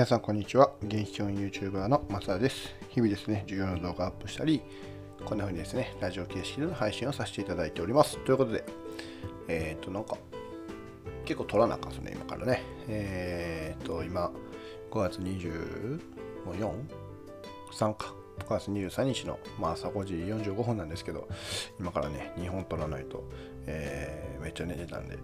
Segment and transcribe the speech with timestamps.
[0.00, 0.72] 皆さんこんにちは。
[0.82, 2.74] 現役教員 YouTuber の松田です。
[2.88, 4.62] 日々ですね、授業の動画をアップしたり、
[5.26, 8.16] こんな風にですね、ラジオ形式での配信をさせていただいております。
[8.24, 8.64] ということで、
[9.46, 10.16] えっ、と、なんか、
[11.26, 12.62] 結構撮らなあかんですね、今からね。
[12.88, 14.30] えっ、と、今、
[14.90, 16.00] 5月24、
[17.70, 18.14] 3か。
[18.38, 21.28] 5月23日の、まあ、朝5時45分なんですけど、
[21.78, 23.28] 今からね、2本撮らないと、
[23.66, 25.18] えー、めっちゃ寝てたんで、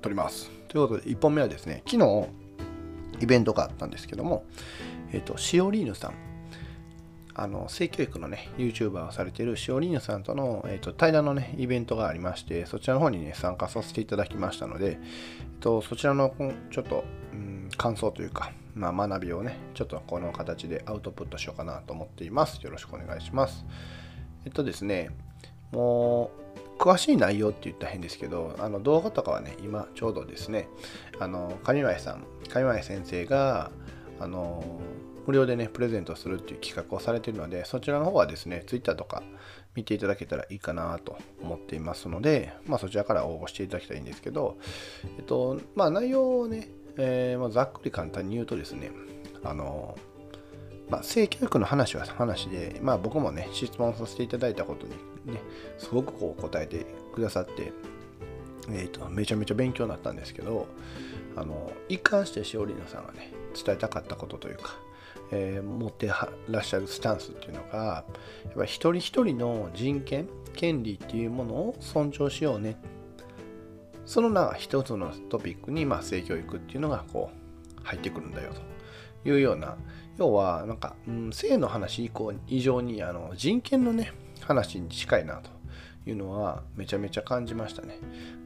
[0.00, 0.52] 撮ります。
[0.68, 2.47] ということで、1本目はですね、昨日、
[3.20, 4.44] イベントがあったんですけども、
[5.12, 6.14] えっ、ー、と、シオリーヌさん、
[7.34, 16.34] あの性教育のね、YouTuber をされているシオリーヌさんとの、えーと、対談のね、イベントがありまして、そちらの方にね、参加させていただきましたので、えーと、そちらの
[16.72, 22.60] ちょっと、うん、感想というか、まあ、学びをね、ちょっとこの形でアウトプットしようかなと思っています。
[22.62, 23.64] よろしくお願いします。
[24.44, 25.10] えっとですね、
[25.70, 30.68] もう、詳しい内容って言ったら変ですけど、あの動画とかはね、今ちょうどですね、
[31.18, 33.70] あの、上前さん、上前先生が、
[34.20, 34.64] あの、
[35.26, 39.22] 無料でね、プレゼントするっていう企画をされているので、そちらの方はですね、Twitter とか
[39.74, 44.56] 見ていただけたらいいかなと思っていますので、まあそちらから応募していただきたいんですけど、
[45.18, 48.90] えっと、まあ内容をね、えー、まあ、ざっくり簡単に言うとですね、
[49.44, 49.96] あの、
[50.90, 54.92] まあ、性教育の話は話で、まあ、僕もね、質問させていただいたことに
[55.32, 55.40] ね、
[55.78, 57.72] すごくこう答えてくださって、
[58.70, 60.66] えーと、めちゃめちゃ勉強になったんですけど、
[61.36, 64.76] あの一貫してしおりなさんがね、伝えたかったことというか、
[65.30, 68.04] えー、持ってらっしゃるスタンスっていうのが、
[68.44, 72.76] やっぱり一人一人の人権、権利っていうものを尊重しようね。
[74.06, 78.54] その中一つのトピックに、まあ、性教育っていうのがこう入ってくるんだよ
[79.22, 79.76] というような、
[80.18, 85.50] 要はなんか、うん、性の話以降以上にあの人権のね、話に近いなと
[86.06, 87.98] いうのはめちゃめちゃ感じましたね。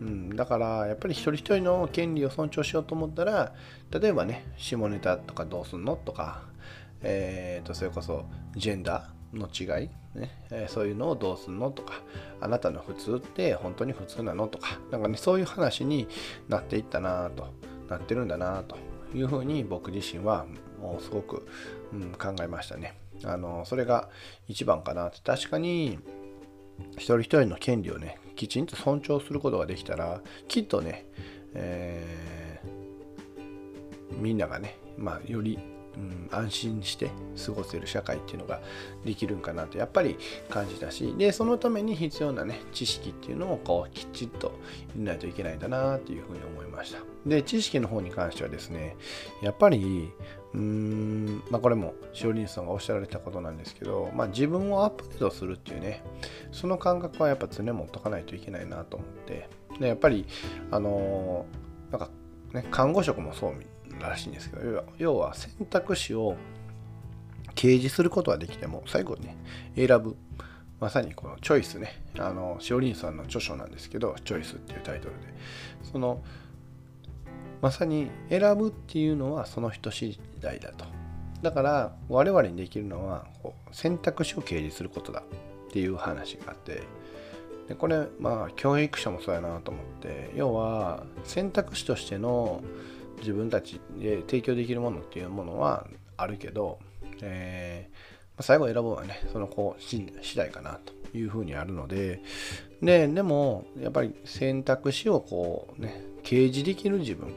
[0.00, 3.52] うん、だからやっぱり一人一人の権利を尊重しようと思ったら
[3.90, 6.42] 例えばね下ネタとかどうすんのとか、
[7.02, 8.24] えー、とそれこそ
[8.56, 9.88] ジェンダーの違い、
[10.18, 11.94] ねえー、そういうのをどうすんのとか
[12.40, 16.08] あなたの普通って本当に普通なのとかなんかねそういう話に
[16.48, 17.48] なっていったなと
[17.88, 18.76] なってるんだなと
[19.14, 20.46] いうふうに僕自身は
[20.80, 21.46] もうすごく、
[21.92, 22.98] うん、考えましたね。
[23.24, 24.08] あのそれが
[24.46, 25.98] 一番かなって確かに
[26.92, 31.06] 一人一人の権利をねきちんと尊重することができたらきっとね、
[31.54, 35.58] えー、みんながね、まあ、より、
[35.98, 37.10] うん、安心して
[37.44, 38.60] 過ごせる社会っていうのが
[39.04, 40.16] できるんかなとやっぱり
[40.48, 44.52] 感じたしでそのために必要なね知識っていうのをこうきちっと
[44.94, 47.00] 入れないといけないんだなっていうふうに思いました。
[47.26, 48.96] で知識の方に関してはですね
[49.42, 50.12] やっぱり
[50.54, 56.02] うーんまあ、これもしおりんさんがおっしゃられたことなんですけど、まあ、自分をアップデートするっていうね
[56.52, 59.48] その感覚はやっぱ常持っとかないといけないなと思って。
[59.78, 60.26] でやっぱり
[60.70, 62.10] あのー、なんか
[62.52, 63.66] ね看護職もそうみ
[63.98, 66.36] らしいんですけど要は選択肢を
[67.54, 69.36] 掲示することはできても最後にね
[69.76, 70.16] 選ぶ。
[70.80, 72.00] まさにこのチョイスね。
[72.18, 75.26] あのしおりんさんの著書なんですけどチョイスっていうタイトルで。
[75.82, 76.22] その
[77.60, 80.84] まさに選ぶっていうのはその人次第だと。
[81.42, 86.82] だから我々にできるのはこう選択肢を掲示することだっていう話があって。
[87.68, 92.62] でこれまあ教育者もそうやなと思って要は選択肢としての
[93.18, 95.86] 自分たちで提供できるものっていうものは
[96.16, 96.78] あるけど、
[97.22, 102.20] えー、最後選ぶのはねその子次第かなというふうにあるので
[102.82, 107.32] ででもやっぱり選択肢をこうね掲示できる自分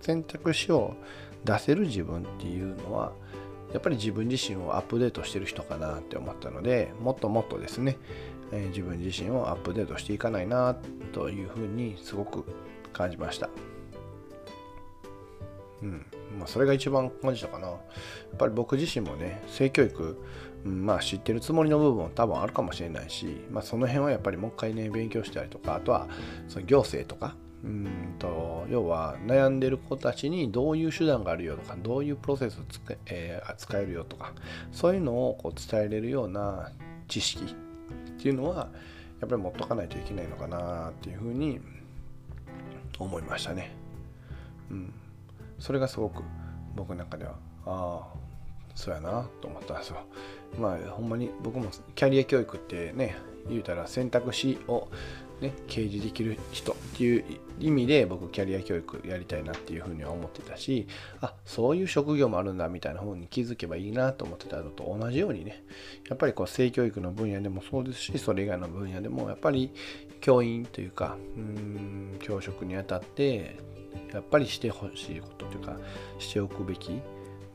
[0.00, 0.94] 選択肢を
[1.44, 3.12] 出せる自分っていうのは
[3.72, 7.96] やっぱり自分自身をアップデートしてる人かなって思ったのでもっともっとですね、
[8.52, 10.76] え、自分自身をアップデートしていかないな
[11.12, 12.44] というふうにすごく
[12.92, 13.48] 感じました。
[15.82, 16.06] うん。
[16.38, 17.68] まあ、それが一番感じたかな。
[17.68, 17.78] やっ
[18.38, 20.18] ぱり僕自身もね、性教育、
[20.64, 26.08] うん、まあ知ってるつもりの部分も多分あるかもしれないし、まあその辺はやっぱりもう一回ね、勉強したりとか、あとは
[26.48, 32.62] その行政とか、うんと要は悩んでる子たちにどういう手段があるよとかどういうプロセスを、
[33.06, 34.32] えー、扱えるよとか
[34.72, 36.72] そういうのをこう伝えれるような
[37.06, 38.68] 知識っていうのは
[39.20, 41.60] やっぱり持っとかないといけないのかなっていうふうに
[42.98, 43.72] 思いましたね。
[44.70, 44.92] うん、
[45.62, 46.24] それがすごく
[46.74, 47.34] 僕の中では
[47.66, 48.06] ああ
[48.74, 49.98] そうやなと思ったんですよ。
[50.58, 53.16] まあほんまに僕もキャリア教育ってね
[53.48, 54.88] 言うたら選択肢を
[55.40, 57.24] ね、掲示できる人っていう
[57.58, 60.86] 意味で僕キャリア教育やりたいなっていうふうには思ってたし
[61.20, 65.64] あそういう職業もあるんだみたいな方に気づけばいいなと思ってたのと同じようにね
[66.08, 69.72] やっぱりこう性教育の分野でもそうですしそれ以外の分野でもやっぱり
[70.20, 73.56] 教員というかうん教職にあたって
[74.12, 75.76] やっぱりしてほしいことというか
[76.18, 77.00] しておくべき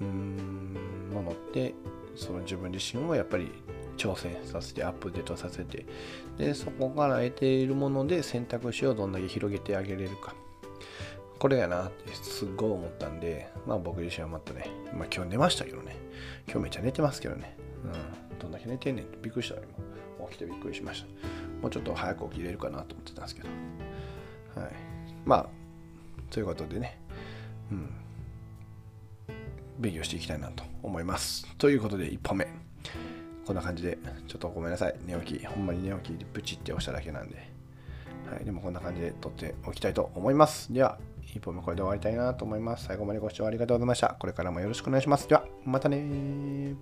[0.00, 1.74] うんものって
[2.14, 3.50] その自分自身をやっぱり
[3.96, 5.86] 挑戦させてアップデートさせて
[6.36, 10.34] でそこから得ているもので選択肢をどんだけ広げてあげれるか。
[11.38, 15.96] これやなってすっごい思ったんでまあ僕自身はまたねまあ今日寝ましたけどね。
[16.46, 17.56] 今日めっちゃ寝てますけどね。
[17.84, 17.88] う
[18.34, 20.28] んどんだけ寝てんねんってびっくりした今。
[20.28, 21.08] 起きてびっくりしました。
[21.60, 23.48] もうちょっと早く起きれるかなと思ってたんですけど。
[24.60, 24.72] はい。
[25.24, 25.48] まあ
[26.34, 26.98] ということでね
[27.70, 27.94] うん
[29.78, 32.48] 勉強していきたいなと思いますということで1本目
[33.46, 34.94] こんな感じで、ちょっとごめんなさい。
[35.04, 37.36] 寝起き、ほんまに寝起きでプチって押しただけなんで。
[38.30, 40.72] はい、でもこんな感じで撮っておきたいと思います。
[40.72, 42.86] では、一本目これで終わりたいなと思います。
[42.86, 44.16] 最後までご視聴ありがとうございました。
[44.18, 45.28] これからもよろしくお願いします。
[45.28, 46.74] では、またね